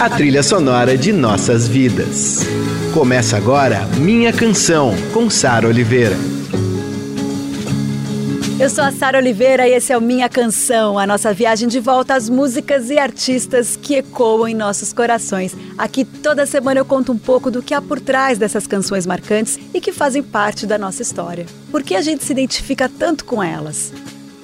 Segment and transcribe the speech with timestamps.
[0.00, 2.38] a trilha sonora de nossas vidas.
[2.94, 6.16] Começa agora Minha Canção, com Sara Oliveira.
[8.58, 11.78] Eu sou a Sara Oliveira e esse é o Minha Canção, a nossa viagem de
[11.80, 15.54] volta às músicas e artistas que ecoam em nossos corações.
[15.76, 19.60] Aqui toda semana eu conto um pouco do que há por trás dessas canções marcantes
[19.74, 21.44] e que fazem parte da nossa história.
[21.70, 23.92] Por que a gente se identifica tanto com elas?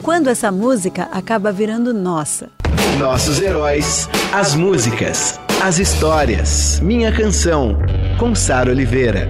[0.02, 2.50] Quando essa música acaba virando nossa.
[2.98, 6.80] Nossos heróis, as músicas, as histórias.
[6.80, 7.78] Minha Canção,
[8.18, 9.28] com Sara Oliveira.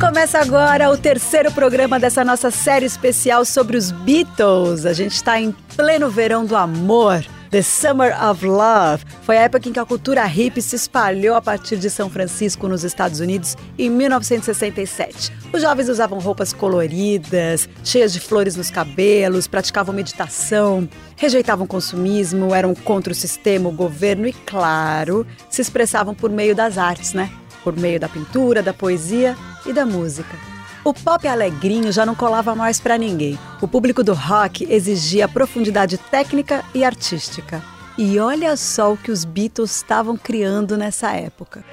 [0.00, 4.86] Começa agora o terceiro programa dessa nossa série especial sobre os Beatles.
[4.86, 7.24] A gente está em pleno verão do amor.
[7.52, 11.42] The Summer of Love foi a época em que a cultura hippie se espalhou a
[11.42, 15.30] partir de São Francisco, nos Estados Unidos, em 1967.
[15.52, 22.74] Os jovens usavam roupas coloridas, cheias de flores nos cabelos, praticavam meditação, rejeitavam consumismo, eram
[22.74, 27.30] contra o sistema, o governo e, claro, se expressavam por meio das artes, né?
[27.62, 30.51] Por meio da pintura, da poesia e da música.
[30.84, 33.38] O pop alegrinho já não colava mais para ninguém.
[33.60, 37.62] O público do rock exigia profundidade técnica e artística.
[37.96, 41.64] E olha só o que os Beatles estavam criando nessa época.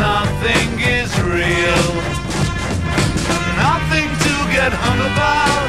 [0.00, 1.92] Nothing is real.
[3.58, 5.67] Nothing to get hung about.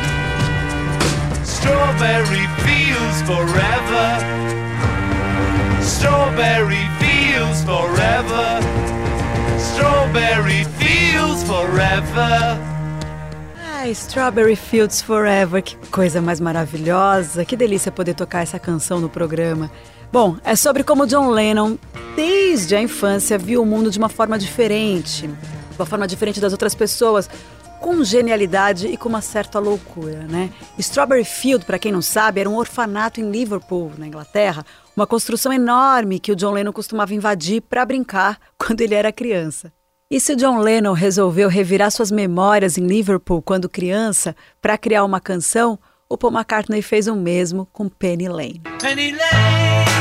[1.60, 4.08] Strawberry fields forever.
[5.82, 8.60] Strawberry fields forever.
[9.58, 12.58] Strawberry fields forever.
[13.82, 19.10] Ai, Strawberry Fields Forever, que coisa mais maravilhosa, que delícia poder tocar essa canção no
[19.10, 19.70] programa.
[20.12, 21.78] Bom, é sobre como John Lennon,
[22.16, 25.30] desde a infância, viu o mundo de uma forma diferente,
[25.78, 27.30] uma forma diferente das outras pessoas,
[27.80, 30.52] com genialidade e com uma certa loucura, né?
[30.78, 35.52] Strawberry Field, para quem não sabe, era um orfanato em Liverpool, na Inglaterra, uma construção
[35.52, 39.72] enorme que o John Lennon costumava invadir para brincar quando ele era criança.
[40.12, 45.04] E se o John Lennon resolveu revirar suas memórias em Liverpool quando criança para criar
[45.04, 45.78] uma canção,
[46.10, 48.64] o Paul McCartney fez o mesmo com Penny Lane.
[48.82, 49.99] Penny Lane.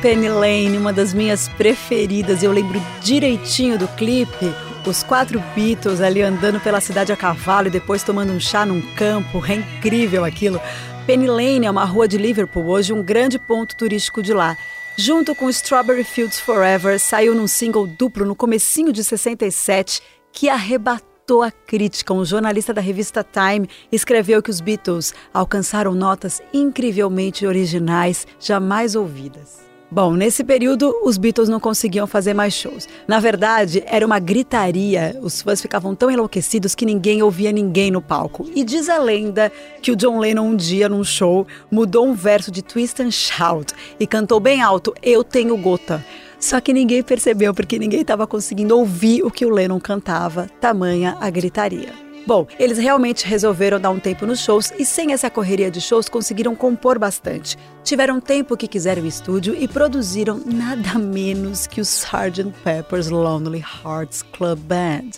[0.00, 2.42] Penny Lane, uma das minhas preferidas.
[2.42, 4.54] Eu lembro direitinho do clipe.
[4.86, 8.80] Os quatro Beatles ali andando pela cidade a cavalo e depois tomando um chá num
[8.94, 9.44] campo.
[9.44, 10.60] É incrível aquilo.
[11.04, 14.56] Penny Lane é uma rua de Liverpool, hoje um grande ponto turístico de lá.
[14.96, 20.00] Junto com Strawberry Fields Forever, saiu num single duplo no comecinho de 67
[20.32, 22.14] que arrebatou a crítica.
[22.14, 29.67] Um jornalista da revista Time escreveu que os Beatles alcançaram notas incrivelmente originais, jamais ouvidas.
[29.90, 32.86] Bom, nesse período os Beatles não conseguiam fazer mais shows.
[33.06, 35.18] Na verdade, era uma gritaria.
[35.22, 38.46] Os fãs ficavam tão enlouquecidos que ninguém ouvia ninguém no palco.
[38.54, 39.50] E diz a lenda
[39.80, 43.72] que o John Lennon um dia num show mudou um verso de Twist and Shout
[43.98, 46.04] e cantou bem alto: "Eu tenho gota".
[46.38, 51.16] Só que ninguém percebeu porque ninguém estava conseguindo ouvir o que o Lennon cantava, tamanha
[51.18, 52.07] a gritaria.
[52.26, 56.08] Bom, eles realmente resolveram dar um tempo nos shows e sem essa correria de shows
[56.08, 57.56] conseguiram compor bastante.
[57.82, 62.52] Tiveram tempo que quiseram o estúdio e produziram nada menos que o Sgt.
[62.62, 65.10] Pepper's Lonely Hearts Club Band,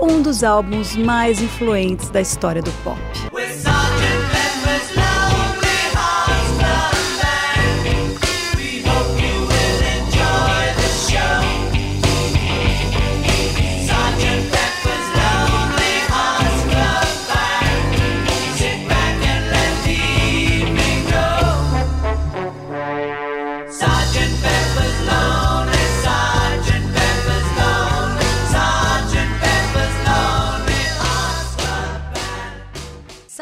[0.00, 2.98] um dos álbuns mais influentes da história do pop.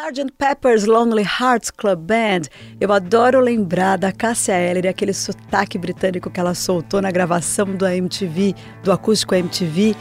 [0.06, 0.30] Sgt.
[0.38, 2.42] Pepper's Lonely Hearts Club Band,
[2.80, 7.74] eu adoro lembrar da Cássia Eller e aquele sotaque britânico que ela soltou na gravação
[7.74, 8.54] do MTV,
[8.84, 9.96] do acústico MTV.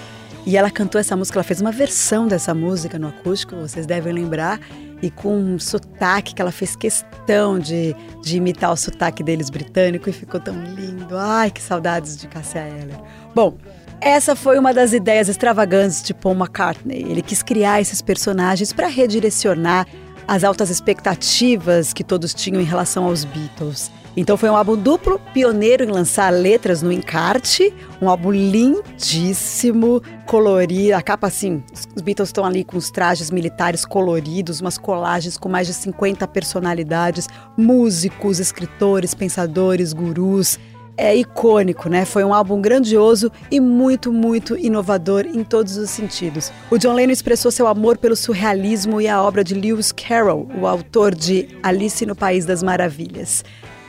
[0.45, 4.13] E ela cantou essa música, ela fez uma versão dessa música no acústico, vocês devem
[4.13, 4.59] lembrar,
[5.01, 10.07] e com um sotaque que ela fez questão de, de imitar o sotaque deles britânico
[10.07, 11.17] e ficou tão lindo.
[11.17, 12.99] Ai, que saudades de Cássia Eller.
[13.33, 13.57] Bom,
[14.05, 17.01] Essa foi uma das ideias extravagantes de Paul McCartney.
[17.09, 19.87] Ele quis criar esses personagens para redirecionar
[20.27, 23.91] as altas expectativas que todos tinham em relação aos Beatles.
[24.15, 30.95] Então foi um álbum duplo, pioneiro em lançar letras no encarte, um álbum lindíssimo, colorido,
[30.95, 31.63] a capa assim,
[31.95, 36.27] os Beatles estão ali com os trajes militares coloridos, umas colagens com mais de 50
[36.27, 37.27] personalidades,
[37.57, 40.59] músicos, escritores, pensadores, gurus,
[40.97, 42.05] é icônico, né?
[42.05, 46.51] Foi um álbum grandioso e muito, muito inovador em todos os sentidos.
[46.69, 50.67] O John Lennon expressou seu amor pelo surrealismo e a obra de Lewis Carroll, o
[50.67, 53.43] autor de Alice no País das Maravilhas.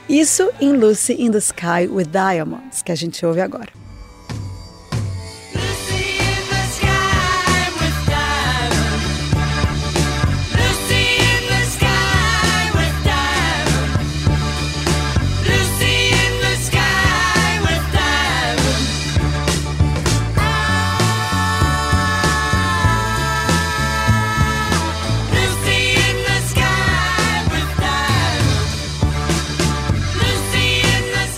[0.09, 3.69] Isso em Lucy in the Sky with Diamonds, que a gente ouve agora.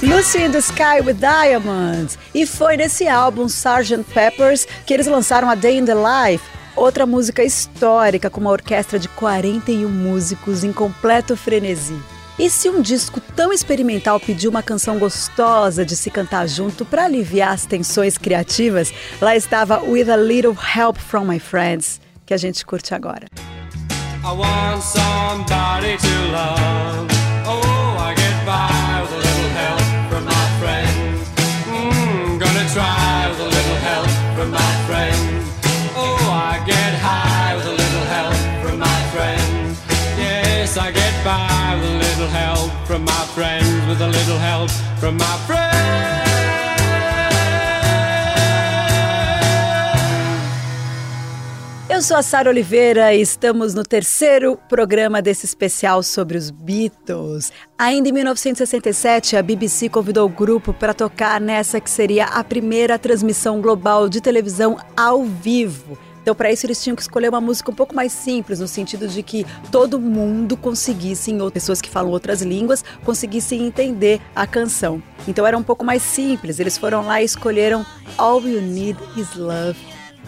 [0.09, 2.17] Lucy in the Sky with Diamonds.
[2.33, 4.03] E foi nesse álbum Sgt.
[4.11, 6.43] Peppers que eles lançaram A Day in the Life,
[6.75, 11.95] outra música histórica com uma orquestra de 41 músicos em completo frenesi.
[12.39, 17.05] E se um disco tão experimental pediu uma canção gostosa de se cantar junto para
[17.05, 18.91] aliviar as tensões criativas,
[19.21, 23.27] lá estava With a Little Help from My Friends, que a gente curte agora.
[24.23, 27.18] I want somebody to love.
[43.99, 44.69] With a little help
[44.99, 45.89] from my friends.
[51.89, 57.51] Eu sou a Sara Oliveira e estamos no terceiro programa desse especial sobre os Beatles.
[57.77, 62.97] Ainda em 1967, a BBC convidou o grupo para tocar nessa que seria a primeira
[62.97, 65.97] transmissão global de televisão ao vivo.
[66.29, 69.07] Então, para isso, eles tinham que escolher uma música um pouco mais simples, no sentido
[69.07, 75.01] de que todo mundo conseguisse, ou pessoas que falam outras línguas, conseguissem entender a canção.
[75.27, 76.59] Então, era um pouco mais simples.
[76.59, 77.83] Eles foram lá e escolheram
[78.15, 79.79] All You Need Is Love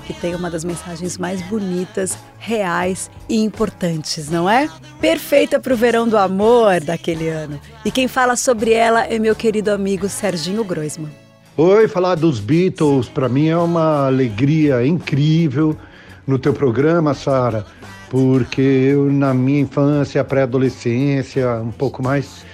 [0.08, 4.68] que tem uma das mensagens mais bonitas, reais e importantes, não é?
[5.00, 7.62] Perfeita para o verão do amor daquele ano.
[7.86, 11.12] E quem fala sobre ela é meu querido amigo Serginho Groisman.
[11.56, 15.78] Oi, falar dos Beatles para mim é uma alegria incrível
[16.26, 17.66] no teu programa, Sara,
[18.10, 22.46] porque eu na minha infância, pré-adolescência, um pouco mais,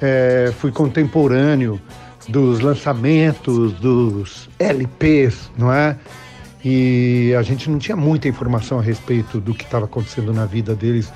[0.00, 1.80] é, fui contemporâneo
[2.28, 5.96] dos lançamentos dos LPs, não é?
[6.64, 10.74] e a gente não tinha muita informação a respeito do que estava acontecendo na vida
[10.74, 11.12] deles.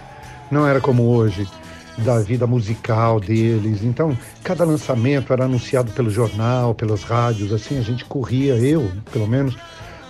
[0.51, 1.49] Não era como hoje,
[1.97, 3.83] da vida musical deles.
[3.83, 9.27] Então, cada lançamento era anunciado pelo jornal, pelas rádios, assim, a gente corria, eu, pelo
[9.27, 9.57] menos,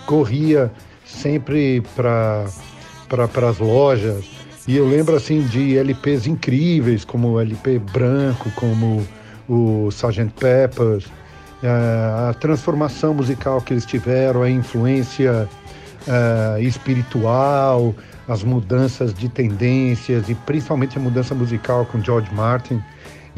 [0.05, 0.71] corria
[1.09, 2.45] sempre para
[3.07, 4.23] para as lojas.
[4.67, 9.03] E eu lembro assim de LPs incríveis, como o LP branco, como
[9.47, 10.31] o Sgt.
[10.39, 11.05] Peppers,
[11.63, 11.67] é,
[12.29, 15.49] a transformação musical que eles tiveram, a influência
[16.07, 17.95] uh, espiritual,
[18.27, 22.81] as mudanças de tendências e principalmente a mudança musical com George Martin.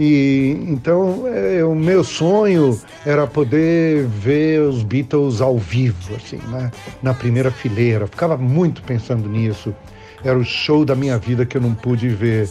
[0.03, 6.71] E então é, o meu sonho era poder ver os Beatles ao vivo, assim, né?
[7.03, 8.07] na primeira fileira.
[8.07, 9.75] ficava muito pensando nisso.
[10.23, 12.49] Era o show da minha vida que eu não pude ver.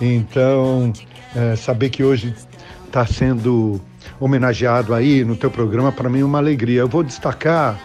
[0.00, 0.90] Então,
[1.34, 2.34] é, saber que hoje
[2.86, 3.78] está sendo
[4.18, 6.80] homenageado aí no teu programa, para mim é uma alegria.
[6.80, 7.78] Eu vou destacar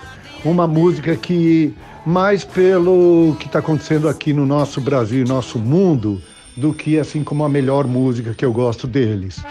[0.45, 1.75] uma música que,
[2.05, 6.21] mais pelo que está acontecendo aqui no nosso Brasil e nosso mundo,
[6.61, 9.43] do que assim como a melhor música que eu gosto deles.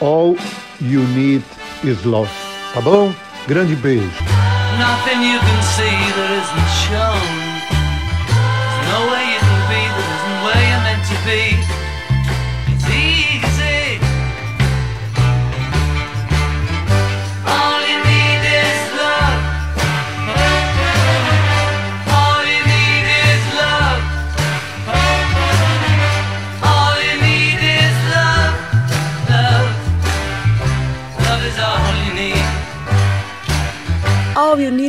[0.00, 0.36] All
[0.80, 1.44] You Need
[1.84, 2.28] Is Love.
[2.74, 3.12] Tá bom?
[3.46, 4.10] Grande beijo.
[4.76, 7.22] Nothing you can see that isn't shown.
[8.26, 11.55] There's no way you can be that isn't where you're meant to be.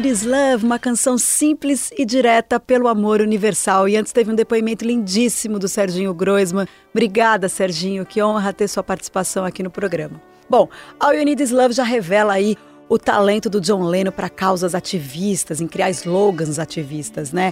[0.08, 3.90] Is Love, uma canção simples e direta pelo amor universal.
[3.90, 6.66] E antes teve um depoimento lindíssimo do Serginho Groisman.
[6.92, 10.22] Obrigada, Serginho, que honra ter sua participação aqui no programa.
[10.50, 12.56] Bom, All You Is Love já revela aí
[12.88, 17.52] o talento do John Lennon para causas ativistas, em criar slogans ativistas, né?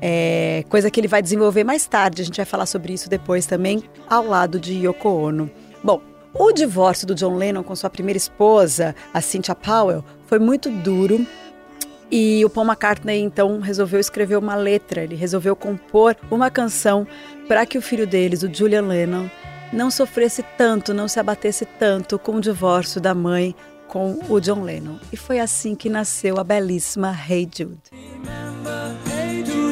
[0.00, 3.46] É, coisa que ele vai desenvolver mais tarde, a gente vai falar sobre isso depois
[3.46, 5.48] também, ao lado de Yoko Ono.
[5.82, 6.02] Bom,
[6.34, 11.24] o divórcio do John Lennon com sua primeira esposa, a Cynthia Powell, foi muito duro.
[12.10, 17.06] E o Paul McCartney então resolveu escrever uma letra, ele resolveu compor uma canção
[17.48, 19.28] para que o filho deles, o Julian Lennon,
[19.72, 23.54] não sofresse tanto, não se abatesse tanto com o divórcio da mãe
[23.88, 24.96] com o John Lennon.
[25.12, 27.80] E foi assim que nasceu a belíssima Hey Jude.
[27.90, 29.64] Remember, hey Jude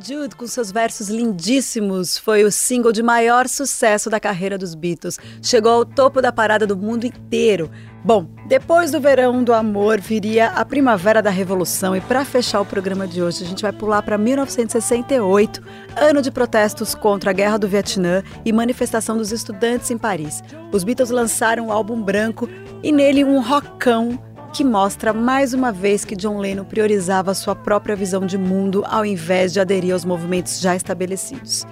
[0.00, 5.18] Jude, com seus versos lindíssimos, foi o single de maior sucesso da carreira dos Beatles.
[5.42, 7.68] Chegou ao topo da parada do mundo inteiro.
[8.04, 12.64] Bom, depois do verão do amor viria a primavera da revolução e para fechar o
[12.64, 15.60] programa de hoje a gente vai pular para 1968,
[15.96, 20.44] ano de protestos contra a guerra do Vietnã e manifestação dos estudantes em Paris.
[20.72, 22.48] Os Beatles lançaram o álbum branco
[22.84, 24.18] e nele um rockão
[24.58, 29.06] que mostra mais uma vez que John Lennon priorizava sua própria visão de mundo ao
[29.06, 31.64] invés de aderir aos movimentos já estabelecidos.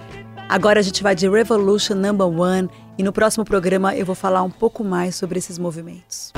[0.47, 4.41] Agora a gente vai de Revolution Number One e no próximo programa eu vou falar
[4.41, 6.31] um pouco mais sobre esses movimentos.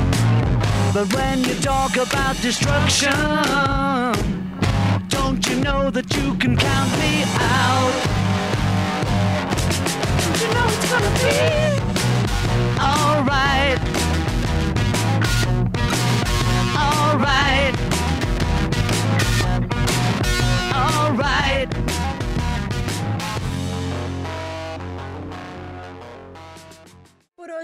[0.91, 3.12] But when you talk about destruction,
[5.10, 7.94] don't you know that you can count me out?
[10.41, 11.59] You know it's gonna be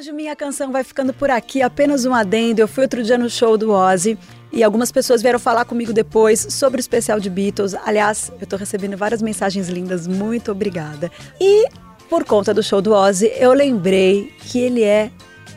[0.05, 1.63] hoje, minha canção vai ficando por aqui.
[1.63, 2.61] Apenas um adendo.
[2.61, 4.17] Eu fui outro dia no show do Ozzy
[4.51, 7.73] e algumas pessoas vieram falar comigo depois sobre o especial de Beatles.
[7.73, 10.05] Aliás, eu tô recebendo várias mensagens lindas.
[10.05, 11.11] Muito obrigada.
[11.41, 11.67] E
[12.07, 15.09] por conta do show do Ozzy, eu lembrei que ele é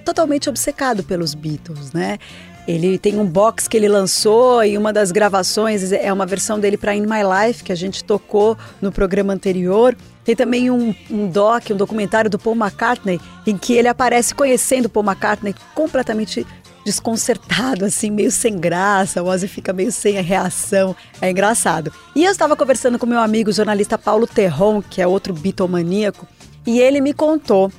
[0.02, 2.18] totalmente obcecado pelos Beatles, né?
[2.66, 6.78] Ele tem um box que ele lançou e uma das gravações é uma versão dele
[6.78, 9.94] para In My Life, que a gente tocou no programa anterior.
[10.28, 14.86] Tem também um, um doc, um documentário do Paul McCartney, em que ele aparece conhecendo
[14.86, 16.46] Paul McCartney completamente
[16.84, 19.22] desconcertado, assim, meio sem graça.
[19.22, 20.94] O Ozzy fica meio sem a reação.
[21.18, 21.90] É engraçado.
[22.14, 26.28] E eu estava conversando com meu amigo jornalista Paulo Terron, que é outro bitomaníaco,
[26.66, 27.72] e ele me contou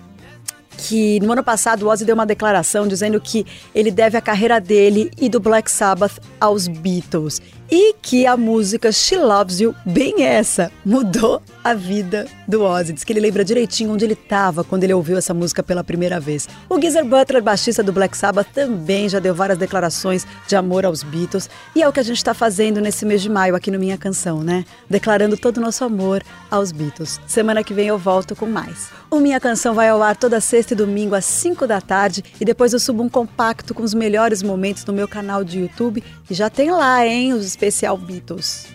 [0.76, 4.60] que no ano passado o Ozzy deu uma declaração dizendo que ele deve a carreira
[4.60, 7.40] dele e do Black Sabbath aos Beatles
[7.72, 12.94] e que a música She Loves You, bem essa, mudou a vida do Ozzy.
[12.94, 16.20] Diz que ele lembra direitinho onde ele estava quando ele ouviu essa música pela primeira
[16.20, 16.48] vez.
[16.68, 21.04] O Geezer Butler, baixista do Black Sabbath, também já deu várias declarações de amor aos
[21.04, 23.80] Beatles e é o que a gente está fazendo nesse mês de maio aqui no
[23.80, 24.66] Minha Canção, né?
[24.90, 27.20] Declarando todo o nosso amor aos Beatles.
[27.28, 28.90] Semana que vem eu volto com mais.
[29.12, 32.46] O Minha Canção vai ao ar toda sexta e domingo às 5 da tarde e
[32.46, 36.34] depois eu subo um compacto com os melhores momentos no meu canal de YouTube e
[36.34, 38.68] já tem lá, hein, os especial Beatles.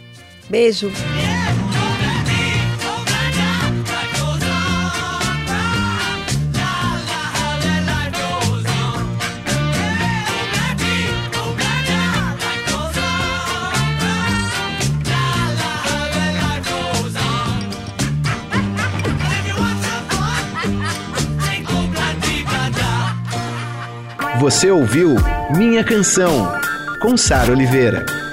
[0.51, 0.93] Beijo!
[24.41, 25.17] Você ouviu
[25.57, 26.53] Minha Canção,
[27.01, 28.24] com Sara Oliveira.